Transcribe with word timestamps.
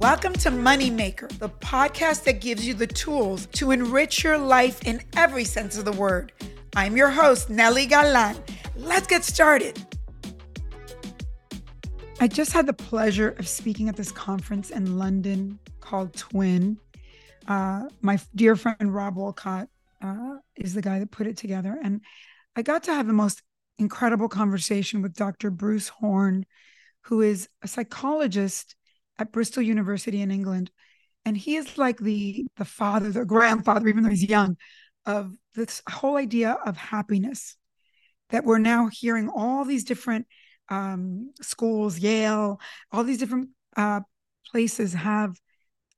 Welcome 0.00 0.32
to 0.32 0.50
Moneymaker, 0.50 1.28
the 1.40 1.50
podcast 1.50 2.24
that 2.24 2.40
gives 2.40 2.66
you 2.66 2.72
the 2.72 2.86
tools 2.86 3.44
to 3.52 3.70
enrich 3.70 4.24
your 4.24 4.38
life 4.38 4.82
in 4.86 5.02
every 5.14 5.44
sense 5.44 5.76
of 5.76 5.84
the 5.84 5.92
word. 5.92 6.32
I'm 6.74 6.96
your 6.96 7.10
host, 7.10 7.50
Nely 7.50 7.86
Galán. 7.86 8.38
Let's 8.76 9.06
get 9.06 9.24
started. 9.24 9.78
I 12.18 12.28
just 12.28 12.52
had 12.52 12.64
the 12.64 12.72
pleasure 12.72 13.32
of 13.38 13.46
speaking 13.46 13.90
at 13.90 13.96
this 13.96 14.10
conference 14.10 14.70
in 14.70 14.96
London 14.96 15.58
called 15.80 16.14
Twin. 16.14 16.78
Uh, 17.46 17.90
my 18.00 18.18
dear 18.34 18.56
friend 18.56 18.94
Rob 18.94 19.16
Wolcott 19.16 19.68
uh, 20.00 20.36
is 20.56 20.72
the 20.72 20.80
guy 20.80 20.98
that 21.00 21.10
put 21.10 21.26
it 21.26 21.36
together. 21.36 21.78
And 21.84 22.00
I 22.56 22.62
got 22.62 22.84
to 22.84 22.94
have 22.94 23.06
the 23.06 23.12
most 23.12 23.42
incredible 23.76 24.30
conversation 24.30 25.02
with 25.02 25.12
Dr. 25.12 25.50
Bruce 25.50 25.92
Hood, 26.00 26.46
who 27.02 27.20
is 27.20 27.50
a 27.60 27.68
psychologist 27.68 28.76
at 29.20 29.32
Bristol 29.32 29.62
University 29.62 30.20
in 30.20 30.30
England. 30.30 30.70
And 31.24 31.36
he 31.36 31.56
is 31.56 31.76
like 31.76 31.98
the 31.98 32.46
the 32.56 32.64
father, 32.64 33.10
the 33.10 33.24
grandfather, 33.24 33.86
even 33.88 34.02
though 34.02 34.10
he's 34.10 34.24
young, 34.24 34.56
of 35.06 35.32
this 35.54 35.82
whole 35.88 36.16
idea 36.16 36.56
of 36.64 36.76
happiness 36.76 37.56
that 38.30 38.44
we're 38.44 38.58
now 38.58 38.88
hearing 38.90 39.28
all 39.28 39.64
these 39.64 39.84
different 39.84 40.26
um, 40.70 41.32
schools, 41.42 41.98
Yale, 41.98 42.60
all 42.90 43.04
these 43.04 43.18
different 43.18 43.50
uh, 43.76 44.00
places 44.50 44.94
have 44.94 45.36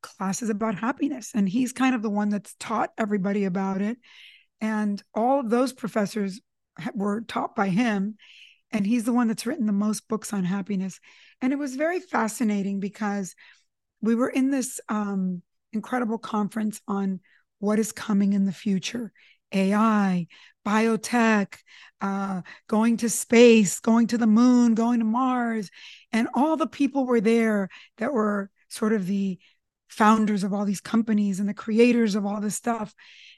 classes 0.02 0.50
about 0.50 0.74
happiness. 0.74 1.30
And 1.34 1.48
he's 1.48 1.72
kind 1.72 1.94
of 1.94 2.02
the 2.02 2.10
one 2.10 2.30
that's 2.30 2.54
taught 2.58 2.90
everybody 2.98 3.44
about 3.44 3.80
it. 3.80 3.98
And 4.60 5.02
all 5.14 5.40
of 5.40 5.50
those 5.50 5.72
professors 5.72 6.40
were 6.94 7.20
taught 7.20 7.54
by 7.54 7.68
him. 7.68 8.16
And 8.72 8.86
he's 8.86 9.04
the 9.04 9.12
one 9.12 9.28
that's 9.28 9.46
written 9.46 9.66
the 9.66 9.72
most 9.72 10.08
books 10.08 10.32
on 10.32 10.44
happiness. 10.44 10.98
And 11.40 11.52
it 11.52 11.58
was 11.58 11.76
very 11.76 12.00
fascinating 12.00 12.80
because 12.80 13.34
we 14.00 14.14
were 14.14 14.30
in 14.30 14.50
this 14.50 14.80
um, 14.88 15.42
incredible 15.72 16.18
conference 16.18 16.80
on 16.88 17.20
what 17.58 17.78
is 17.78 17.92
coming 17.92 18.32
in 18.32 18.44
the 18.44 18.52
future 18.52 19.12
AI, 19.52 20.26
biotech, 20.66 21.54
uh, 22.00 22.42
going 22.68 22.96
to 22.98 23.08
space, 23.08 23.80
going 23.80 24.06
to 24.08 24.18
the 24.18 24.26
moon, 24.26 24.74
going 24.74 24.98
to 24.98 25.04
Mars. 25.04 25.70
And 26.10 26.28
all 26.34 26.56
the 26.56 26.66
people 26.66 27.06
were 27.06 27.20
there 27.20 27.68
that 27.98 28.12
were 28.12 28.50
sort 28.68 28.92
of 28.92 29.06
the 29.06 29.38
founders 29.88 30.42
of 30.42 30.54
all 30.54 30.64
these 30.64 30.80
companies 30.80 31.38
and 31.38 31.48
the 31.48 31.54
creators 31.54 32.14
of 32.14 32.24
all 32.24 32.40
this 32.40 32.56
stuff. 32.56 32.94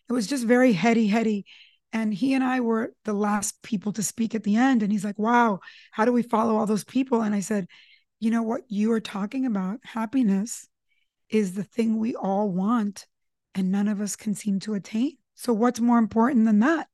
It 0.09 0.13
was 0.13 0.27
just 0.27 0.45
very 0.45 0.73
heady, 0.73 1.09
heady. 1.09 1.47
And 1.95 2.13
he 2.13 2.35
and 2.35 2.45
I 2.45 2.61
were 2.61 2.93
the 3.05 3.15
last 3.15 3.63
people 3.63 3.93
to 3.93 4.03
speak 4.03 4.35
at 4.35 4.43
the 4.43 4.57
end. 4.57 4.83
And 4.83 4.93
he's 4.93 5.05
like, 5.05 5.19
wow, 5.19 5.61
how 5.93 6.05
do 6.05 6.13
we 6.13 6.23
follow 6.23 6.57
all 6.57 6.67
those 6.67 6.85
people? 6.85 7.23
And 7.23 7.35
I 7.35 7.41
said, 7.41 7.69
you 8.21 8.31
know 8.31 8.43
what 8.43 8.63
you 8.69 8.93
are 8.93 9.01
talking 9.01 9.47
about, 9.47 9.79
happiness 9.85 10.69
is 11.31 11.55
the 11.55 11.65
thing 11.65 11.99
we 11.99 12.15
all 12.15 12.51
want 12.51 13.07
and 13.55 13.71
none 13.71 13.89
of 13.89 14.01
us 14.01 14.17
can 14.17 14.35
seem 14.35 14.61
to 14.61 14.75
attain. 14.75 15.17
So 15.35 15.53
what's 15.53 15.81
more 15.81 15.99
important 15.99 16.47
than 16.47 16.61
that? 16.61 16.89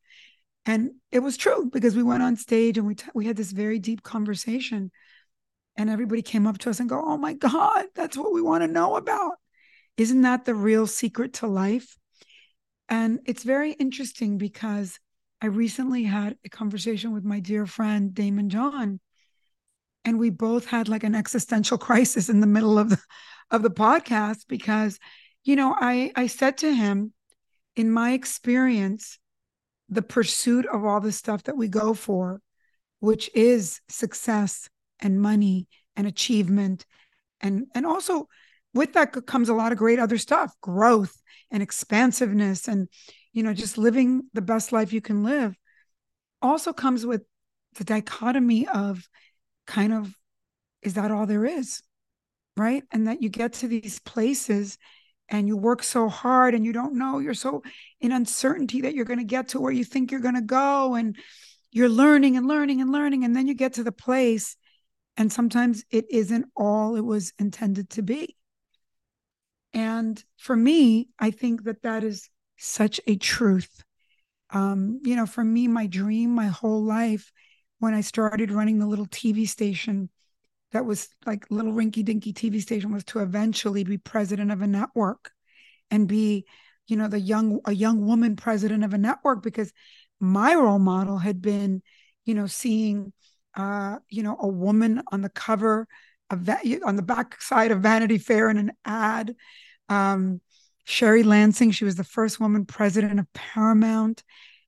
And 0.67 0.91
it 1.11 1.21
was 1.21 1.37
true 1.37 1.71
because 1.73 1.97
we 1.97 2.03
went 2.03 2.23
on 2.23 2.37
stage 2.37 2.77
and 2.79 2.87
we 2.87 2.95
t- 2.95 3.11
we 3.15 3.27
had 3.27 3.37
this 3.37 3.53
very 3.53 3.79
deep 3.79 4.03
conversation 4.03 4.91
and 5.77 5.89
everybody 5.89 6.23
came 6.23 6.47
up 6.47 6.59
to 6.59 6.71
us 6.71 6.81
and 6.81 6.89
go, 6.89 7.03
"Oh 7.03 7.17
my 7.17 7.33
god, 7.33 7.87
that's 7.95 8.17
what 8.17 8.35
we 8.35 8.43
want 8.43 8.63
to 8.63 8.69
know 8.69 8.97
about." 8.97 9.35
Isn't 9.97 10.23
that 10.23 10.45
the 10.45 10.55
real 10.55 10.87
secret 10.87 11.35
to 11.35 11.47
life? 11.47 11.97
And 12.91 13.21
it's 13.25 13.45
very 13.45 13.73
interesting 13.73 14.37
because 14.37 14.99
I 15.41 15.47
recently 15.47 16.03
had 16.03 16.37
a 16.45 16.49
conversation 16.49 17.13
with 17.13 17.25
my 17.25 17.39
dear 17.39 17.65
friend 17.65 18.11
Daymond 18.13 18.49
John. 18.49 19.01
And 20.05 20.19
we 20.19 20.31
both 20.31 20.67
had 20.67 20.89
like 20.89 21.05
an 21.05 21.15
existential 21.15 21.79
crisis 21.89 22.29
in 22.29 22.41
the 22.41 22.47
middle 22.47 22.79
of 22.79 22.91
the 22.91 22.99
of 23.51 23.63
the 23.63 23.71
podcast 23.71 24.47
because, 24.49 24.99
you 25.45 25.57
know, 25.57 25.75
I 25.79 26.13
I 26.17 26.27
said 26.27 26.59
to 26.59 26.75
him, 26.75 27.13
in 27.77 27.91
my 27.91 28.13
experience, 28.13 29.19
the 29.89 30.03
pursuit 30.03 30.67
of 30.67 30.85
all 30.85 31.01
the 31.01 31.13
stuff 31.13 31.45
that 31.45 31.57
we 31.57 31.69
go 31.69 31.95
for, 31.95 32.41
which 32.99 33.31
is 33.35 33.81
success 33.89 34.69
and 34.99 35.21
money 35.21 35.69
and 35.97 36.07
achievement, 36.07 36.87
and 37.41 37.67
and 37.75 37.87
also 37.87 38.29
with 38.75 38.93
that 38.95 39.27
comes 39.27 39.49
a 39.49 39.55
lot 39.55 39.73
of 39.73 39.79
great 39.79 39.99
other 39.99 40.19
stuff, 40.19 40.55
growth 40.61 41.21
and 41.51 41.63
expansiveness 41.63 42.69
and 42.69 42.89
you 43.33 43.43
know 43.43 43.55
just 43.55 43.79
living 43.79 44.23
the 44.33 44.43
best 44.43 44.73
life 44.73 44.93
you 44.93 45.01
can 45.01 45.23
live 45.23 45.57
also 46.43 46.73
comes 46.73 47.05
with 47.05 47.23
the 47.77 47.85
dichotomy 47.85 48.67
of 48.67 49.09
kind 49.67 49.93
of 49.93 50.15
is 50.83 50.95
that 50.95 51.11
all 51.11 51.27
there 51.27 51.45
is? 51.45 51.83
Right? 52.57 52.85
And 52.91 53.07
that 53.07 53.23
you 53.23 53.29
get 53.29 53.55
to 53.55 53.69
these 53.69 53.99
places 54.01 54.79
and 55.29 55.47
you 55.47 55.57
work 55.57 55.83
so 55.83 56.09
hard 56.09 56.55
and 56.55 56.65
you 56.65 56.73
don't 56.73 56.99
know 56.99 57.19
you're 57.21 57.35
so 57.35 57.63
in 58.01 58.13
uncertainty 58.13 58.81
that 58.81 58.95
you're 58.95 59.05
going 59.05 59.21
to 59.21 59.25
get 59.25 59.49
to 59.49 59.61
where 59.61 59.73
you 59.73 59.85
think 59.85 60.11
you're 60.11 60.21
going 60.21 60.35
to 60.35 60.41
go 60.41 60.95
and 60.95 61.17
you're 61.71 61.89
learning 61.89 62.37
and 62.37 62.49
learning 62.49 62.81
and 62.81 62.91
learning 62.91 63.25
and 63.25 63.37
then 63.37 63.47
you 63.47 63.55
get 63.55 63.75
to 63.75 63.85
the 63.85 63.93
place 63.93 64.57
and 65.17 65.33
sometimes 65.33 65.85
it 65.91 66.07
isn't 66.11 66.47
all 66.57 66.97
it 66.97 67.05
was 67.05 67.33
intended 67.39 67.89
to 67.91 68.03
be 68.03 68.37
and 69.73 70.23
for 70.37 70.57
me, 70.57 71.09
I 71.19 71.31
think 71.31 71.65
that 71.65 71.83
that 71.83 72.05
is 72.05 72.29
such 72.59 73.01
a 73.07 73.17
truth. 73.17 73.83
Um, 74.51 75.01
you 75.05 75.17
know, 75.17 75.27
for 75.27 75.45
me, 75.45 75.69
my 75.69 75.87
dream, 75.87 76.35
my 76.35 76.47
whole 76.47 76.83
life, 76.83 77.31
when 77.79 77.95
I 77.95 78.01
started 78.01 78.51
running 78.51 78.79
the 78.79 78.87
little 78.87 79.07
TV 79.07 79.49
station 79.49 80.11
that 80.73 80.85
was 80.85 81.09
like 81.27 81.47
little 81.51 81.73
rinky 81.73 82.05
dinky 82.05 82.33
TV 82.33 82.61
station 82.61 82.93
was 82.93 83.05
to 83.05 83.21
eventually 83.21 83.85
be 83.85 83.99
president 83.99 84.53
of 84.53 84.63
a 84.63 84.67
network 84.67 85.33
and 85.91 86.07
be, 86.07 86.45
you 86.87 86.97
know, 86.97 87.09
the 87.09 87.21
young, 87.21 87.61
a 87.65 87.73
young 87.73 88.07
woman 88.07 88.37
president 88.37 88.85
of 88.85 88.95
a 88.95 88.99
network 88.99 89.43
because 89.43 89.73
my 90.21 90.55
role 90.55 90.79
model 90.79 91.19
had 91.19 91.43
been, 91.43 91.83
you 92.25 92.35
know, 92.35 92.47
seeing, 92.47 93.13
uh, 93.57 93.99
you 94.09 94.23
know, 94.23 94.37
a 94.41 94.47
woman 94.49 95.03
on 95.11 95.23
the 95.23 95.29
cover 95.29 95.89
on 96.31 96.97
the 96.97 97.03
back 97.03 97.41
side 97.43 97.71
of 97.71 97.81
Vanity 97.81 98.19
Fair 98.19 98.51
in 98.51 98.59
an 98.59 98.73
ad. 98.85 99.35
Um, 99.89 100.41
Sherry 100.85 101.23
Lansing, 101.23 101.71
she 101.71 101.85
was 101.85 101.97
the 101.97 102.05
first 102.05 102.41
woman 102.41 102.65
president 102.65 103.21
of 103.21 103.33
Paramount, 103.33 104.23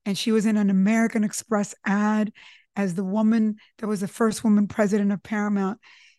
and 0.05 0.17
she 0.17 0.33
was 0.33 0.47
in 0.47 0.57
an 0.57 0.71
American 0.71 1.25
Express 1.25 1.75
ad 1.85 2.33
as 2.77 2.95
the 2.95 3.05
woman 3.05 3.57
that 3.79 3.87
was 3.87 4.01
the 4.01 4.09
first 4.09 4.45
woman 4.45 4.67
president 4.67 5.13
of 5.13 5.23
Paramount. 5.23 5.79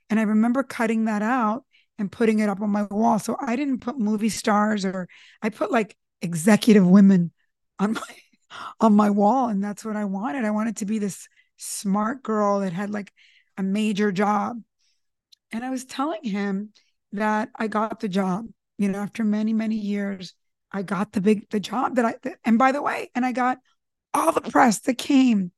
And 0.10 0.20
I 0.20 0.24
remember 0.24 0.64
cutting 0.64 1.06
that 1.06 1.22
out 1.22 1.64
and 1.98 2.12
putting 2.12 2.40
it 2.40 2.50
up 2.50 2.62
on 2.62 2.70
my 2.70 2.84
wall. 2.84 3.20
So 3.20 3.38
I 3.40 3.56
didn't 3.56 3.80
put 3.80 3.98
movie 3.98 4.30
stars 4.30 4.86
or 4.86 5.08
I 5.42 5.50
put 5.50 5.72
like 5.72 5.96
executive 6.22 6.88
women 6.88 7.32
on 7.80 7.94
my 7.94 8.02
on 8.80 8.94
my 8.94 9.10
wall 9.10 9.50
and 9.50 9.64
that's 9.64 9.84
what 9.84 9.96
I 9.96 10.06
wanted. 10.06 10.46
I 10.46 10.52
wanted 10.52 10.78
to 10.78 10.86
be 10.86 11.00
this 11.00 11.28
smart 11.58 12.22
girl 12.24 12.60
that 12.60 12.74
had 12.74 12.92
like 12.92 13.12
a 13.58 13.64
major 13.64 14.12
job. 14.12 14.62
And 15.54 15.64
I 15.64 15.70
was 15.70 15.86
telling 15.86 16.24
him 16.24 16.72
that 17.14 17.50
I 17.56 17.68
got 17.68 18.00
the 18.00 18.10
job. 18.10 18.48
You 18.78 18.90
know, 18.90 19.00
after 19.00 19.24
many, 19.24 19.54
many 19.54 19.76
years, 19.76 20.34
I 20.72 20.82
got 20.82 21.12
the 21.12 21.22
big 21.22 21.50
the 21.52 21.60
job 21.60 21.96
that 21.96 22.06
I 22.06 22.16
and 22.44 22.58
by 22.58 22.72
the 22.72 22.82
way, 22.82 23.12
and 23.14 23.24
I 23.26 23.32
got 23.32 23.60
all 24.14 24.32
the 24.32 24.42
press 24.42 24.80
that 24.80 24.98
came 24.98 25.52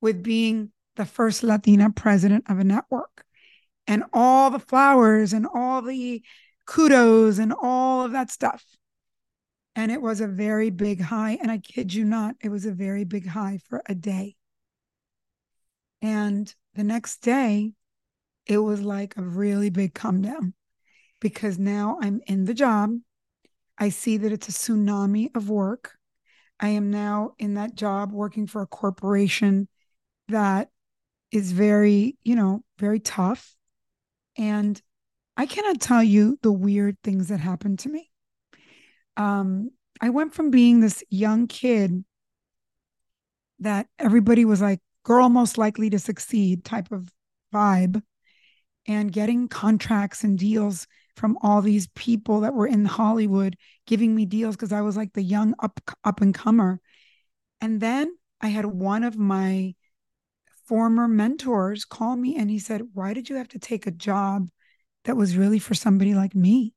with 0.00 0.22
being 0.22 0.72
the 0.96 1.06
first 1.06 1.42
Latina 1.44 1.90
president 1.90 2.44
of 2.48 2.58
a 2.58 2.64
network 2.64 3.24
and 3.86 4.02
all 4.12 4.50
the 4.50 4.58
flowers 4.58 5.32
and 5.32 5.46
all 5.46 5.80
the 5.80 6.22
kudos 6.66 7.38
and 7.38 7.52
all 7.52 8.04
of 8.04 8.12
that 8.12 8.30
stuff. 8.30 8.64
And 9.76 9.92
it 9.92 10.02
was 10.02 10.20
a 10.20 10.26
very 10.26 10.70
big 10.70 11.00
high. 11.00 11.38
And 11.40 11.50
I 11.50 11.58
kid 11.58 11.94
you 11.94 12.04
not, 12.04 12.34
it 12.40 12.48
was 12.48 12.66
a 12.66 12.72
very 12.72 13.04
big 13.04 13.28
high 13.28 13.60
for 13.68 13.82
a 13.86 13.94
day. 13.94 14.36
And 16.02 16.52
the 16.74 16.84
next 16.84 17.18
day, 17.18 17.72
it 18.46 18.58
was 18.58 18.80
like 18.80 19.16
a 19.16 19.22
really 19.22 19.70
big 19.70 19.94
come 19.94 20.22
down 20.22 20.54
because 21.20 21.58
now 21.58 21.98
I'm 22.00 22.20
in 22.26 22.44
the 22.44 22.54
job. 22.54 22.92
I 23.78 23.88
see 23.88 24.16
that 24.18 24.32
it's 24.32 24.48
a 24.48 24.52
tsunami 24.52 25.34
of 25.34 25.50
work. 25.50 25.96
I 26.58 26.68
am 26.68 26.90
now 26.90 27.34
in 27.38 27.54
that 27.54 27.74
job 27.74 28.12
working 28.12 28.46
for 28.46 28.62
a 28.62 28.66
corporation 28.66 29.68
that 30.28 30.70
is 31.30 31.52
very, 31.52 32.16
you 32.22 32.36
know, 32.36 32.64
very 32.78 33.00
tough. 33.00 33.54
And 34.38 34.80
I 35.36 35.46
cannot 35.46 35.80
tell 35.80 36.02
you 36.02 36.38
the 36.42 36.52
weird 36.52 36.96
things 37.02 37.28
that 37.28 37.40
happened 37.40 37.80
to 37.80 37.88
me. 37.88 38.10
Um, 39.16 39.70
I 40.00 40.10
went 40.10 40.34
from 40.34 40.50
being 40.50 40.80
this 40.80 41.02
young 41.10 41.46
kid 41.46 42.04
that 43.58 43.86
everybody 43.98 44.44
was 44.44 44.60
like, 44.60 44.80
girl 45.04 45.28
most 45.28 45.58
likely 45.58 45.90
to 45.90 45.98
succeed 45.98 46.64
type 46.64 46.90
of 46.92 47.10
vibe, 47.52 48.02
and 48.86 49.12
getting 49.12 49.48
contracts 49.48 50.24
and 50.24 50.38
deals 50.38 50.86
from 51.16 51.38
all 51.42 51.62
these 51.62 51.88
people 51.88 52.40
that 52.40 52.54
were 52.54 52.66
in 52.66 52.84
Hollywood 52.84 53.56
giving 53.86 54.14
me 54.14 54.26
deals 54.26 54.54
because 54.54 54.72
I 54.72 54.82
was 54.82 54.96
like 54.96 55.12
the 55.12 55.22
young 55.22 55.54
up 55.58 55.80
up 56.04 56.20
and 56.20 56.34
comer. 56.34 56.80
And 57.60 57.80
then 57.80 58.14
I 58.40 58.48
had 58.48 58.66
one 58.66 59.02
of 59.02 59.16
my 59.16 59.74
former 60.66 61.08
mentors 61.08 61.84
call 61.84 62.16
me 62.16 62.36
and 62.36 62.50
he 62.50 62.58
said, 62.58 62.82
Why 62.92 63.14
did 63.14 63.28
you 63.28 63.36
have 63.36 63.48
to 63.48 63.58
take 63.58 63.86
a 63.86 63.90
job 63.90 64.48
that 65.04 65.16
was 65.16 65.36
really 65.36 65.58
for 65.58 65.74
somebody 65.74 66.14
like 66.14 66.34
me? 66.34 66.74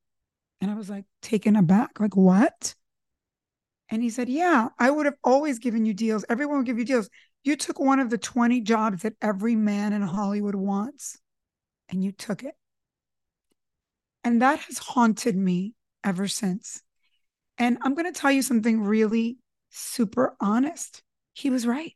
And 0.60 0.70
I 0.70 0.74
was 0.74 0.90
like 0.90 1.04
taken 1.22 1.56
aback, 1.56 2.00
like, 2.00 2.16
what? 2.16 2.74
And 3.90 4.02
he 4.02 4.10
said, 4.10 4.28
Yeah, 4.28 4.68
I 4.78 4.90
would 4.90 5.06
have 5.06 5.16
always 5.22 5.58
given 5.58 5.84
you 5.84 5.92
deals. 5.92 6.24
Everyone 6.28 6.58
would 6.58 6.66
give 6.66 6.78
you 6.78 6.84
deals. 6.84 7.10
You 7.44 7.56
took 7.56 7.78
one 7.78 8.00
of 8.00 8.10
the 8.10 8.18
20 8.18 8.60
jobs 8.62 9.02
that 9.02 9.14
every 9.20 9.56
man 9.56 9.92
in 9.92 10.02
Hollywood 10.02 10.54
wants 10.54 11.18
and 11.90 12.02
you 12.02 12.12
took 12.12 12.42
it. 12.42 12.54
And 14.22 14.42
that 14.42 14.60
has 14.60 14.78
haunted 14.78 15.36
me 15.36 15.74
ever 16.04 16.28
since. 16.28 16.82
And 17.58 17.78
I'm 17.82 17.94
going 17.94 18.10
to 18.10 18.18
tell 18.18 18.30
you 18.30 18.42
something 18.42 18.82
really 18.82 19.38
super 19.70 20.36
honest. 20.40 21.02
He 21.32 21.50
was 21.50 21.66
right. 21.66 21.94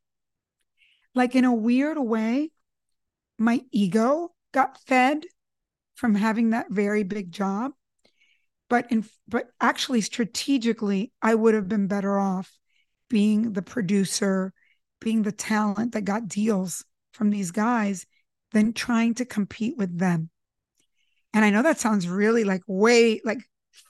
Like 1.14 1.34
in 1.34 1.44
a 1.44 1.54
weird 1.54 1.98
way, 1.98 2.50
my 3.38 3.62
ego 3.70 4.32
got 4.52 4.78
fed 4.86 5.24
from 5.94 6.14
having 6.14 6.50
that 6.50 6.70
very 6.70 7.02
big 7.02 7.30
job. 7.30 7.72
But 8.68 8.90
in 8.90 9.04
but 9.28 9.48
actually 9.60 10.00
strategically, 10.00 11.12
I 11.22 11.34
would 11.34 11.54
have 11.54 11.68
been 11.68 11.86
better 11.86 12.18
off 12.18 12.58
being 13.08 13.52
the 13.52 13.62
producer, 13.62 14.52
being 15.00 15.22
the 15.22 15.32
talent 15.32 15.92
that 15.92 16.02
got 16.02 16.26
deals 16.26 16.84
from 17.12 17.30
these 17.30 17.50
guys 17.50 18.06
than 18.54 18.72
trying 18.72 19.14
to 19.14 19.24
compete 19.26 19.76
with 19.76 19.98
them. 19.98 20.30
And 21.34 21.44
I 21.44 21.50
know 21.50 21.62
that 21.62 21.80
sounds 21.80 22.08
really 22.08 22.44
like 22.44 22.62
way 22.66 23.20
like 23.24 23.40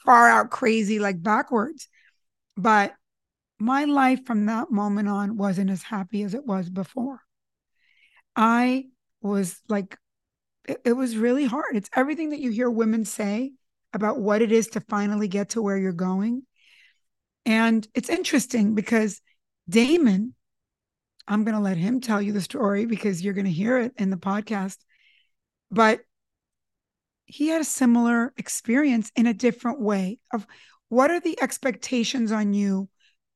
far 0.04 0.28
out 0.28 0.50
crazy, 0.50 0.98
like 0.98 1.22
backwards. 1.22 1.86
But 2.56 2.94
my 3.58 3.84
life 3.84 4.24
from 4.24 4.46
that 4.46 4.70
moment 4.70 5.08
on 5.08 5.36
wasn't 5.36 5.70
as 5.70 5.82
happy 5.82 6.22
as 6.22 6.34
it 6.34 6.46
was 6.46 6.70
before. 6.70 7.20
I 8.34 8.86
was 9.20 9.60
like, 9.68 9.96
it, 10.66 10.80
it 10.86 10.92
was 10.94 11.16
really 11.16 11.44
hard. 11.44 11.76
It's 11.76 11.90
everything 11.94 12.30
that 12.30 12.40
you 12.40 12.50
hear 12.50 12.70
women 12.70 13.04
say 13.04 13.52
about 13.92 14.18
what 14.18 14.40
it 14.40 14.50
is 14.50 14.68
to 14.68 14.80
finally 14.80 15.28
get 15.28 15.50
to 15.50 15.62
where 15.62 15.76
you're 15.76 15.92
going. 15.92 16.42
And 17.44 17.86
it's 17.94 18.08
interesting 18.08 18.74
because 18.74 19.20
Daymond, 19.70 20.30
I'm 21.26 21.44
going 21.44 21.54
to 21.54 21.60
let 21.60 21.76
him 21.76 22.00
tell 22.00 22.20
you 22.20 22.32
the 22.32 22.40
story 22.40 22.86
because 22.86 23.22
you're 23.22 23.34
going 23.34 23.46
to 23.46 23.50
hear 23.50 23.78
it 23.78 23.92
in 23.96 24.10
the 24.10 24.16
podcast. 24.16 24.78
But 25.70 26.00
he 27.26 27.48
had 27.48 27.60
a 27.60 27.64
similar 27.64 28.32
experience 28.36 29.10
in 29.16 29.26
a 29.26 29.34
different 29.34 29.80
way 29.80 30.18
of 30.32 30.46
what 30.88 31.10
are 31.10 31.20
the 31.20 31.40
expectations 31.40 32.30
on 32.30 32.52
you 32.52 32.88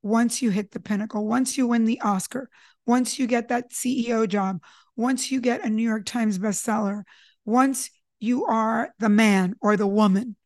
once 0.02 0.42
you 0.42 0.50
hit 0.50 0.70
the 0.70 0.80
pinnacle, 0.80 1.26
once 1.26 1.56
you 1.56 1.66
win 1.66 1.84
the 1.84 2.00
Oscar, 2.02 2.48
once 2.86 3.18
you 3.18 3.26
get 3.26 3.48
that 3.48 3.72
CEO 3.72 4.28
job, 4.28 4.62
once 4.96 5.30
you 5.30 5.40
get 5.40 5.64
a 5.64 5.70
New 5.70 5.82
York 5.82 6.04
Times 6.04 6.38
bestseller, 6.38 7.02
once 7.44 7.90
you 8.20 8.44
are 8.44 8.90
the 8.98 9.08
man 9.08 9.54
or 9.60 9.76
the 9.76 9.86
woman, 9.86 10.36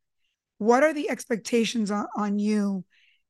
what 0.57 0.83
are 0.83 0.93
the 0.93 1.09
expectations 1.09 1.91
on, 1.91 2.07
on 2.15 2.39
you 2.39 2.85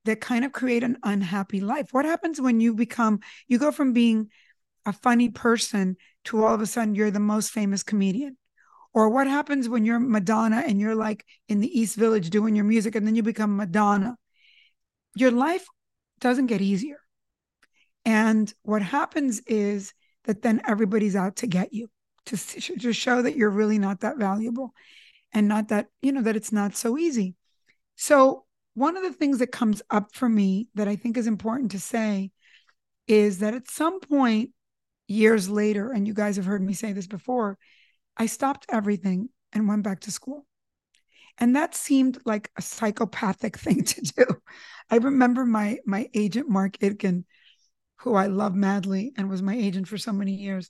that 0.06 0.22
kind 0.22 0.46
of 0.46 0.52
create 0.52 0.84
an 0.84 0.98
unhappy 1.04 1.62
life? 1.62 1.90
What 1.92 2.06
happens 2.06 2.40
when 2.40 2.60
you 2.60 2.74
become, 2.74 3.20
you 3.48 3.58
go 3.58 3.72
from 3.72 3.94
being 3.94 4.30
a 4.86 4.94
funny 4.94 5.30
person 5.30 5.98
to 6.26 6.44
all 6.44 6.54
of 6.54 6.62
a 6.62 6.66
sudden 6.66 6.96
you're 6.96 7.12
the 7.12 7.20
most 7.20 7.52
famous 7.52 7.84
comedian? 7.84 8.38
Or 8.94 9.10
what 9.10 9.28
happens 9.28 9.68
when 9.68 9.86
you're 9.86 10.00
Madonna 10.00 10.64
and 10.68 10.80
you're 10.80 10.96
like 10.96 11.26
in 11.48 11.60
the 11.60 11.80
East 11.80 11.96
Village 11.96 12.30
doing 12.30 12.56
your 12.56 12.66
music 12.66 12.96
and 12.96 13.08
then 13.08 13.16
you 13.16 13.24
become 13.24 13.58
Madonna? 13.58 14.18
Your 15.16 15.32
life 15.32 15.66
doesn't 16.20 16.48
get 16.48 16.62
easier. 16.62 17.00
And 18.06 18.54
what 18.62 18.82
happens 18.82 19.40
is 19.48 19.94
that 20.26 20.42
then 20.42 20.62
everybody's 20.68 21.16
out 21.16 21.38
to 21.38 21.48
get 21.48 21.74
you 21.74 21.90
to, 22.26 22.38
to 22.38 22.94
show 22.94 23.22
that 23.22 23.36
you're 23.36 23.50
really 23.50 23.80
not 23.80 24.02
that 24.02 24.18
valuable 24.18 24.74
and 25.34 25.48
not 25.48 25.70
that, 25.70 25.88
you 26.02 26.12
know, 26.12 26.22
that 26.22 26.36
it's 26.36 26.52
not 26.52 26.76
so 26.76 26.98
easy. 26.98 27.36
So, 27.96 28.43
one 28.74 28.98
of 28.98 29.04
the 29.04 29.14
things 29.14 29.40
that 29.40 29.52
comes 29.52 29.82
up 29.90 30.14
for 30.14 30.28
me 30.28 30.68
that 30.76 30.88
I 30.88 30.96
think 30.96 31.18
is 31.18 31.28
important 31.28 31.72
to 31.72 31.80
say 31.80 32.32
is 33.08 33.40
that 33.40 33.54
at 33.54 33.70
some 33.70 34.00
point, 34.00 34.52
years 35.08 35.50
later, 35.50 35.92
and 35.92 36.08
you 36.08 36.14
guys 36.14 36.38
have 36.38 36.46
heard 36.46 36.62
me 36.62 36.74
say 36.74 36.94
this 36.94 37.08
before, 37.08 37.58
I 38.18 38.26
stopped 38.26 38.66
everything 38.70 39.30
and 39.52 39.68
went 39.68 39.84
back 39.84 40.02
to 40.02 40.12
school. 40.12 40.46
And 41.38 41.56
that 41.56 41.76
seemed 41.76 42.20
like 42.26 42.50
a 42.58 42.62
psychopathic 42.62 43.58
thing 43.60 43.84
to 43.84 44.02
do. 44.02 44.26
I 44.90 44.98
remember 44.98 45.46
my 45.46 45.80
my 45.86 46.10
agent 46.14 46.50
Mark 46.50 46.78
Itkin, 46.80 47.24
who 47.98 48.16
I 48.16 48.28
love 48.28 48.56
madly 48.56 49.14
and 49.18 49.30
was 49.30 49.42
my 49.42 49.56
agent 49.56 49.88
for 49.88 49.98
so 49.98 50.12
many 50.12 50.34
years, 50.34 50.70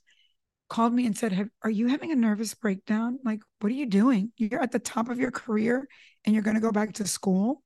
called 0.68 0.92
me 0.92 1.06
and 1.06 1.16
said, 1.16 1.50
"Are 1.62 1.70
you 1.70 1.88
having 1.88 2.12
a 2.12 2.16
nervous 2.16 2.54
breakdown? 2.54 3.18
Like, 3.24 3.40
what 3.60 3.70
are 3.70 3.74
you 3.74 3.86
doing? 3.86 4.32
You're 4.36 4.62
at 4.62 4.72
the 4.72 4.78
top 4.78 5.08
of 5.08 5.18
your 5.18 5.30
career 5.30 5.86
and 6.24 6.34
you're 6.34 6.44
going 6.44 6.56
to 6.56 6.60
go 6.60 6.72
back 6.72 6.94
to 6.94 7.06
school." 7.06 7.63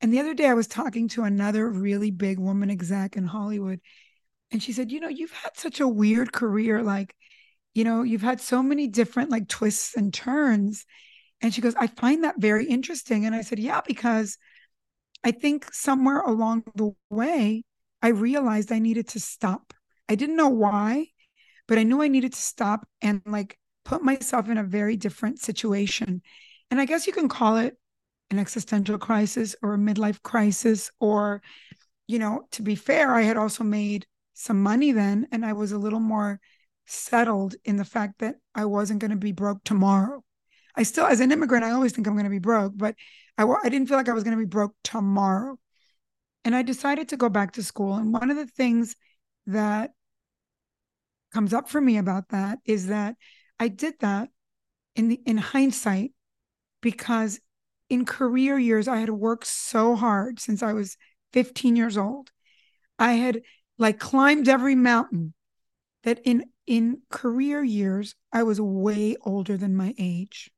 And 0.00 0.12
the 0.12 0.20
other 0.20 0.34
day, 0.34 0.46
I 0.46 0.54
was 0.54 0.66
talking 0.66 1.08
to 1.08 1.24
another 1.24 1.68
really 1.68 2.10
big 2.10 2.38
woman 2.38 2.70
exec 2.70 3.16
in 3.16 3.26
Hollywood, 3.26 3.80
and 4.50 4.62
she 4.62 4.72
said, 4.72 4.90
"You 4.90 5.00
know, 5.00 5.08
you've 5.08 5.32
had 5.32 5.56
such 5.56 5.80
a 5.80 5.88
weird 5.88 6.32
career. 6.32 6.82
Like, 6.82 7.14
you 7.74 7.84
know, 7.84 8.02
you've 8.02 8.22
had 8.22 8.40
so 8.40 8.62
many 8.62 8.88
different 8.88 9.30
like 9.30 9.48
twists 9.48 9.96
and 9.96 10.12
turns." 10.12 10.86
And 11.40 11.54
she 11.54 11.60
goes, 11.60 11.74
I 11.76 11.86
find 11.86 12.24
that 12.24 12.36
very 12.38 12.66
interesting. 12.66 13.24
And 13.26 13.34
I 13.34 13.42
said, 13.42 13.58
Yeah, 13.58 13.80
because 13.86 14.36
I 15.24 15.30
think 15.32 15.72
somewhere 15.72 16.20
along 16.20 16.64
the 16.74 16.92
way, 17.10 17.64
I 18.02 18.08
realized 18.08 18.72
I 18.72 18.78
needed 18.78 19.08
to 19.08 19.20
stop. 19.20 19.74
I 20.08 20.14
didn't 20.14 20.36
know 20.36 20.48
why, 20.48 21.08
but 21.68 21.78
I 21.78 21.82
knew 21.82 22.02
I 22.02 22.08
needed 22.08 22.32
to 22.32 22.40
stop 22.40 22.86
and 23.02 23.22
like 23.26 23.58
put 23.84 24.02
myself 24.02 24.48
in 24.48 24.58
a 24.58 24.64
very 24.64 24.96
different 24.96 25.40
situation. 25.40 26.22
And 26.70 26.80
I 26.80 26.84
guess 26.86 27.06
you 27.06 27.12
can 27.12 27.28
call 27.28 27.58
it 27.58 27.76
an 28.30 28.38
existential 28.38 28.98
crisis 28.98 29.56
or 29.62 29.74
a 29.74 29.78
midlife 29.78 30.22
crisis, 30.22 30.90
or, 31.00 31.42
you 32.06 32.18
know, 32.18 32.46
to 32.52 32.62
be 32.62 32.74
fair, 32.74 33.12
I 33.14 33.22
had 33.22 33.36
also 33.36 33.64
made 33.64 34.06
some 34.34 34.62
money 34.62 34.92
then 34.92 35.26
and 35.32 35.44
I 35.44 35.52
was 35.52 35.72
a 35.72 35.78
little 35.78 36.00
more 36.00 36.40
settled 36.86 37.54
in 37.64 37.76
the 37.76 37.84
fact 37.84 38.20
that 38.20 38.36
I 38.54 38.64
wasn't 38.64 39.00
going 39.00 39.10
to 39.10 39.16
be 39.16 39.32
broke 39.32 39.62
tomorrow. 39.64 40.24
I 40.76 40.82
still, 40.84 41.06
as 41.06 41.20
an 41.20 41.32
immigrant, 41.32 41.64
I 41.64 41.72
always 41.72 41.92
think 41.92 42.06
I'm 42.06 42.14
going 42.14 42.24
to 42.24 42.30
be 42.30 42.38
broke, 42.38 42.72
but 42.76 42.94
I, 43.36 43.44
I 43.44 43.68
didn't 43.68 43.88
feel 43.88 43.96
like 43.96 44.08
I 44.08 44.14
was 44.14 44.24
going 44.24 44.36
to 44.36 44.42
be 44.42 44.48
broke 44.48 44.74
tomorrow. 44.84 45.58
And 46.44 46.54
I 46.54 46.62
decided 46.62 47.10
to 47.10 47.16
go 47.16 47.28
back 47.28 47.52
to 47.52 47.62
school. 47.62 47.94
And 47.94 48.12
one 48.12 48.30
of 48.30 48.36
the 48.36 48.46
things 48.46 48.96
that 49.46 49.90
comes 51.32 51.52
up 51.52 51.68
for 51.68 51.80
me 51.80 51.98
about 51.98 52.30
that 52.30 52.58
is 52.64 52.86
that 52.86 53.16
I 53.58 53.68
did 53.68 53.94
that 54.00 54.30
in 54.96 55.08
the 55.08 55.20
in 55.26 55.36
hindsight 55.36 56.12
because 56.80 57.40
in 57.90 58.06
career 58.06 58.58
years 58.58 58.88
I 58.88 58.98
had 58.98 59.10
worked 59.10 59.46
so 59.46 59.96
hard 59.96 60.40
since 60.40 60.62
I 60.62 60.72
was 60.72 60.96
15 61.32 61.76
years 61.76 61.98
old. 61.98 62.30
I 62.98 63.12
had 63.14 63.42
like 63.78 63.98
climbed 63.98 64.48
every 64.48 64.74
mountain 64.74 65.34
that 66.04 66.20
in 66.24 66.46
in 66.66 67.02
career 67.10 67.62
years 67.62 68.14
I 68.32 68.44
was 68.44 68.60
way 68.60 69.16
older 69.22 69.56
than 69.56 69.76
my 69.76 69.94
age 69.98 70.50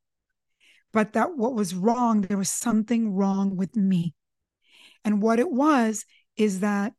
but 0.93 1.15
that 1.15 1.37
what 1.37 1.55
was 1.55 1.75
wrong, 1.75 2.21
there 2.21 2.37
was 2.37 2.51
something 2.51 3.15
wrong 3.15 3.57
with 3.57 3.77
me. 3.77 4.15
And 5.05 5.23
what 5.23 5.39
it 5.39 5.51
was 5.51 6.05
is 6.37 6.61
that 6.61 6.93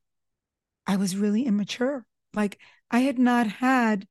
I 0.85 0.97
was 0.97 1.15
really 1.15 1.45
immature. 1.45 2.05
Like 2.33 2.59
I 2.91 2.99
had 2.99 3.19
not 3.19 3.47
had 3.47 4.07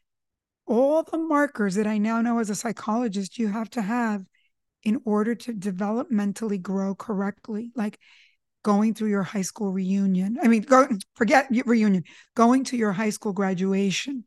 all 0.67 1.03
the 1.03 1.19
markers 1.19 1.75
that 1.75 1.87
I 1.87 1.99
now 1.99 2.23
know 2.23 2.39
as 2.39 2.49
a 2.49 2.55
psychologist 2.55 3.39
you 3.39 3.49
have 3.49 3.69
to 3.71 3.83
have 3.83 4.25
in 4.83 5.01
order 5.05 5.35
to 5.35 5.53
developmentally 5.53 6.61
grow 6.61 6.95
correctly. 6.95 7.73
Like 7.75 7.99
going 8.63 8.95
through 8.95 9.09
your 9.09 9.23
high 9.23 9.43
school 9.43 9.73
reunion. 9.73 10.39
I 10.43 10.49
mean, 10.49 10.63
go 10.63 10.89
forget 11.15 11.49
reunion, 11.67 12.05
going 12.35 12.65
to 12.65 12.77
your 12.77 12.93
high 12.93 13.11
school 13.11 13.33
graduation, 13.33 14.25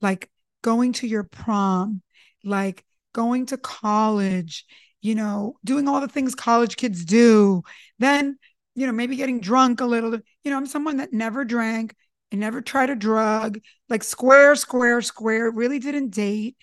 like 0.00 0.30
going 0.62 0.92
to 0.94 1.06
your 1.06 1.24
prom, 1.24 2.02
like 2.44 2.84
going 3.12 3.46
to 3.46 3.56
college, 3.56 4.64
you 5.00 5.14
know, 5.14 5.56
doing 5.64 5.88
all 5.88 6.00
the 6.00 6.08
things 6.08 6.34
college 6.34 6.76
kids 6.76 7.04
do, 7.04 7.62
then, 7.98 8.38
you 8.74 8.86
know, 8.86 8.92
maybe 8.92 9.16
getting 9.16 9.40
drunk 9.40 9.80
a 9.80 9.84
little. 9.84 10.12
You 10.44 10.50
know, 10.50 10.56
I'm 10.56 10.66
someone 10.66 10.98
that 10.98 11.12
never 11.12 11.44
drank 11.44 11.94
and 12.30 12.40
never 12.40 12.60
tried 12.60 12.90
a 12.90 12.96
drug, 12.96 13.58
like 13.88 14.02
square, 14.02 14.56
square, 14.56 15.02
square, 15.02 15.50
really 15.50 15.78
didn't 15.78 16.10
date. 16.10 16.56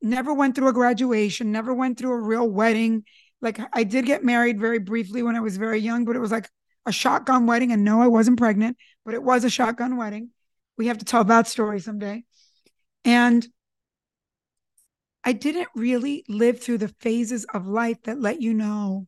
Never 0.00 0.32
went 0.32 0.54
through 0.54 0.68
a 0.68 0.72
graduation, 0.72 1.52
never 1.52 1.74
went 1.74 1.98
through 1.98 2.12
a 2.12 2.20
real 2.20 2.48
wedding. 2.48 3.04
Like 3.40 3.60
I 3.72 3.84
did 3.84 4.06
get 4.06 4.24
married 4.24 4.60
very 4.60 4.78
briefly 4.78 5.22
when 5.22 5.36
I 5.36 5.40
was 5.40 5.56
very 5.56 5.78
young, 5.78 6.04
but 6.04 6.16
it 6.16 6.20
was 6.20 6.32
like 6.32 6.48
a 6.86 6.92
shotgun 6.92 7.46
wedding. 7.46 7.72
And 7.72 7.84
no, 7.84 8.00
I 8.00 8.08
wasn't 8.08 8.38
pregnant, 8.38 8.76
but 9.04 9.14
it 9.14 9.22
was 9.22 9.44
a 9.44 9.50
shotgun 9.50 9.96
wedding. 9.96 10.30
We 10.76 10.86
have 10.88 10.98
to 10.98 11.04
tell 11.04 11.24
that 11.24 11.46
story 11.46 11.80
someday. 11.80 12.24
And 13.04 13.46
I 15.24 15.32
didn't 15.32 15.68
really 15.74 16.24
live 16.28 16.60
through 16.60 16.78
the 16.78 16.94
phases 17.00 17.44
of 17.52 17.66
life 17.66 18.02
that 18.04 18.20
let 18.20 18.40
you 18.40 18.54
know 18.54 19.06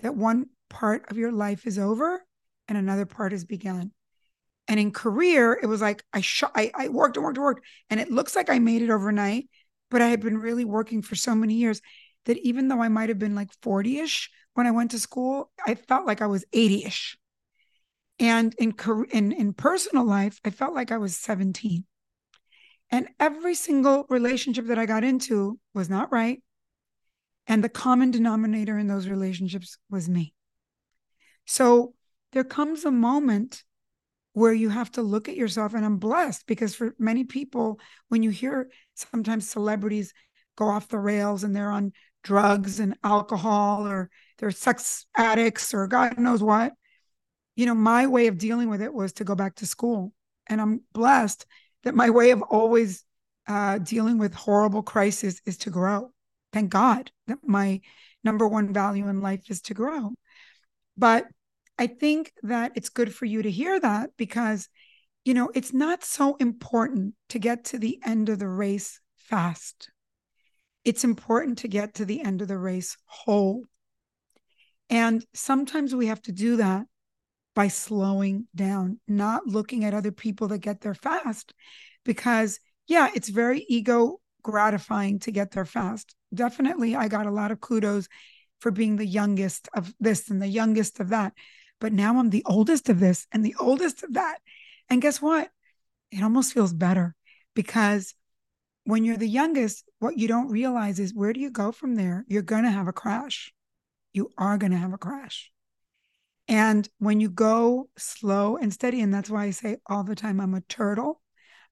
that 0.00 0.16
one 0.16 0.46
part 0.68 1.10
of 1.10 1.18
your 1.18 1.30
life 1.30 1.66
is 1.66 1.78
over 1.78 2.24
and 2.68 2.78
another 2.78 3.06
part 3.06 3.32
has 3.32 3.44
begun. 3.44 3.92
And 4.68 4.80
in 4.80 4.90
career, 4.90 5.58
it 5.60 5.66
was 5.66 5.80
like 5.80 6.02
I 6.12 6.20
shot, 6.20 6.52
I, 6.54 6.70
I 6.74 6.88
worked 6.88 7.16
and 7.16 7.24
worked 7.24 7.36
and 7.36 7.44
worked, 7.44 7.66
and 7.90 8.00
it 8.00 8.10
looks 8.10 8.34
like 8.34 8.48
I 8.48 8.58
made 8.58 8.82
it 8.82 8.90
overnight, 8.90 9.48
but 9.92 10.02
I 10.02 10.08
had 10.08 10.20
been 10.20 10.38
really 10.38 10.64
working 10.64 11.02
for 11.02 11.14
so 11.14 11.34
many 11.34 11.54
years 11.54 11.82
that 12.24 12.38
even 12.38 12.66
though 12.66 12.82
I 12.82 12.88
might 12.88 13.10
have 13.10 13.18
been 13.18 13.34
like 13.34 13.50
40 13.60 13.98
ish 13.98 14.30
when 14.54 14.66
I 14.66 14.70
went 14.70 14.90
to 14.92 14.98
school, 14.98 15.52
I 15.66 15.74
felt 15.74 16.06
like 16.06 16.22
I 16.22 16.26
was 16.26 16.44
80 16.52 16.86
ish. 16.86 17.18
And 18.18 18.54
in, 18.58 18.74
in, 19.10 19.32
in 19.32 19.52
personal 19.52 20.04
life, 20.04 20.40
I 20.44 20.50
felt 20.50 20.74
like 20.74 20.90
I 20.90 20.96
was 20.96 21.16
17. 21.16 21.84
And 22.90 23.08
every 23.20 23.54
single 23.54 24.06
relationship 24.08 24.66
that 24.66 24.78
I 24.78 24.86
got 24.86 25.04
into 25.04 25.58
was 25.74 25.90
not 25.90 26.10
right. 26.10 26.42
And 27.46 27.62
the 27.62 27.68
common 27.68 28.10
denominator 28.10 28.78
in 28.78 28.86
those 28.86 29.08
relationships 29.08 29.76
was 29.90 30.08
me. 30.08 30.32
So 31.46 31.94
there 32.32 32.44
comes 32.44 32.84
a 32.84 32.90
moment 32.90 33.62
where 34.32 34.52
you 34.52 34.68
have 34.70 34.90
to 34.92 35.02
look 35.02 35.28
at 35.28 35.36
yourself. 35.36 35.74
And 35.74 35.84
I'm 35.84 35.98
blessed 35.98 36.46
because 36.46 36.74
for 36.74 36.94
many 36.98 37.24
people, 37.24 37.78
when 38.08 38.22
you 38.22 38.30
hear 38.30 38.70
sometimes 38.94 39.48
celebrities 39.48 40.12
go 40.56 40.68
off 40.68 40.88
the 40.88 40.98
rails 40.98 41.44
and 41.44 41.54
they're 41.54 41.70
on 41.70 41.92
drugs 42.24 42.80
and 42.80 42.96
alcohol 43.02 43.86
or 43.86 44.10
they're 44.38 44.50
sex 44.50 45.06
addicts 45.16 45.74
or 45.74 45.86
God 45.86 46.18
knows 46.18 46.42
what, 46.42 46.72
you 47.56 47.66
know, 47.66 47.74
my 47.74 48.06
way 48.06 48.26
of 48.28 48.38
dealing 48.38 48.68
with 48.68 48.80
it 48.80 48.92
was 48.92 49.12
to 49.14 49.24
go 49.24 49.34
back 49.34 49.56
to 49.56 49.66
school. 49.66 50.12
And 50.46 50.60
I'm 50.60 50.80
blessed 50.92 51.46
that 51.84 51.94
my 51.94 52.10
way 52.10 52.30
of 52.30 52.42
always 52.42 53.04
uh, 53.46 53.78
dealing 53.78 54.18
with 54.18 54.34
horrible 54.34 54.82
crisis 54.82 55.40
is 55.46 55.58
to 55.58 55.70
grow. 55.70 56.12
Thank 56.52 56.70
God 56.70 57.10
that 57.26 57.38
my 57.42 57.80
number 58.24 58.46
one 58.46 58.72
value 58.72 59.08
in 59.08 59.20
life 59.20 59.50
is 59.50 59.62
to 59.62 59.74
grow. 59.74 60.12
But 60.96 61.26
I 61.78 61.86
think 61.86 62.32
that 62.42 62.72
it's 62.74 62.88
good 62.88 63.14
for 63.14 63.24
you 63.24 63.42
to 63.42 63.50
hear 63.50 63.80
that 63.80 64.10
because, 64.16 64.68
you 65.24 65.34
know, 65.34 65.50
it's 65.54 65.72
not 65.72 66.04
so 66.04 66.36
important 66.36 67.14
to 67.30 67.38
get 67.38 67.64
to 67.66 67.78
the 67.78 67.98
end 68.04 68.28
of 68.28 68.38
the 68.38 68.48
race 68.48 69.00
fast. 69.16 69.90
It's 70.84 71.04
important 71.04 71.58
to 71.58 71.68
get 71.68 71.94
to 71.94 72.04
the 72.04 72.22
end 72.22 72.42
of 72.42 72.48
the 72.48 72.58
race 72.58 72.96
whole. 73.06 73.64
And 74.90 75.24
sometimes 75.32 75.94
we 75.94 76.06
have 76.06 76.22
to 76.22 76.32
do 76.32 76.56
that 76.56 76.86
by 77.54 77.68
slowing 77.68 78.46
down, 78.54 78.98
not 79.06 79.46
looking 79.46 79.84
at 79.84 79.94
other 79.94 80.12
people 80.12 80.48
that 80.48 80.58
get 80.58 80.80
there 80.80 80.94
fast. 80.94 81.54
Because, 82.04 82.58
yeah, 82.86 83.08
it's 83.14 83.28
very 83.28 83.64
ego 83.68 84.20
gratifying 84.42 85.20
to 85.20 85.30
get 85.30 85.52
there 85.52 85.64
fast. 85.64 86.14
Definitely, 86.34 86.96
I 86.96 87.08
got 87.08 87.26
a 87.26 87.30
lot 87.30 87.52
of 87.52 87.60
kudos 87.60 88.08
for 88.60 88.70
being 88.70 88.96
the 88.96 89.06
youngest 89.06 89.68
of 89.74 89.92
this 90.00 90.30
and 90.30 90.40
the 90.42 90.48
youngest 90.48 91.00
of 91.00 91.10
that. 91.10 91.32
But 91.82 91.92
now 91.92 92.20
I'm 92.20 92.30
the 92.30 92.44
oldest 92.46 92.88
of 92.88 93.00
this 93.00 93.26
and 93.32 93.44
the 93.44 93.56
oldest 93.58 94.04
of 94.04 94.12
that. 94.12 94.38
And 94.88 95.02
guess 95.02 95.20
what? 95.20 95.50
It 96.12 96.22
almost 96.22 96.54
feels 96.54 96.72
better 96.72 97.16
because 97.56 98.14
when 98.84 99.04
you're 99.04 99.16
the 99.16 99.26
youngest, 99.26 99.82
what 99.98 100.16
you 100.16 100.28
don't 100.28 100.52
realize 100.52 101.00
is 101.00 101.12
where 101.12 101.32
do 101.32 101.40
you 101.40 101.50
go 101.50 101.72
from 101.72 101.96
there? 101.96 102.24
You're 102.28 102.42
going 102.42 102.62
to 102.62 102.70
have 102.70 102.86
a 102.86 102.92
crash. 102.92 103.52
You 104.12 104.30
are 104.38 104.58
going 104.58 104.70
to 104.70 104.78
have 104.78 104.92
a 104.92 104.98
crash. 104.98 105.50
And 106.46 106.88
when 107.00 107.18
you 107.18 107.28
go 107.28 107.88
slow 107.98 108.56
and 108.56 108.72
steady, 108.72 109.00
and 109.00 109.12
that's 109.12 109.28
why 109.28 109.46
I 109.46 109.50
say 109.50 109.78
all 109.84 110.04
the 110.04 110.14
time, 110.14 110.40
I'm 110.40 110.54
a 110.54 110.60
turtle. 110.60 111.20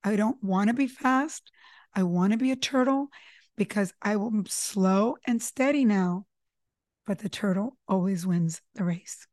I 0.03 0.17
don't 0.17 0.43
want 0.43 0.71
to 0.71 0.75
be 0.75 0.89
fast. 0.89 1.53
I 1.95 2.03
want 2.03 2.33
to 2.33 2.37
be 2.37 2.51
a 2.51 2.57
turtle 2.57 3.11
because 3.57 3.95
I 4.03 4.15
am 4.15 4.45
slow 4.49 5.19
and 5.25 5.41
steady 5.41 5.85
now. 5.85 6.27
But 7.07 7.21
the 7.21 7.29
turtle 7.29 7.77
always 7.87 8.27
wins 8.27 8.61
the 8.75 8.83
race. 8.83 9.29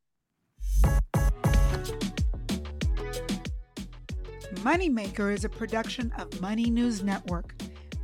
Moneymaker 4.56 5.34
is 5.34 5.46
a 5.46 5.50
production 5.50 6.12
of 6.18 6.42
Money 6.42 6.70
News 6.70 7.04
Network. 7.04 7.56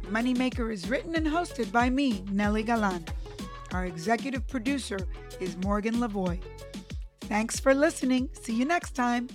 Moneymaker 0.04 0.72
is 0.72 0.90
written 0.90 1.16
and 1.16 1.26
hosted 1.26 1.72
by 1.72 1.90
me, 1.90 2.20
Nely 2.32 2.66
Galán. 2.66 3.08
Our 3.74 3.86
executive 3.86 4.48
producer 4.48 5.00
is 5.40 5.58
Morgan 5.58 5.96
Lavoie. 5.96 6.40
Thanks 7.22 7.60
for 7.60 7.74
listening. 7.74 8.30
See 8.42 8.54
you 8.54 8.66
next 8.66 8.92
time. 8.92 9.30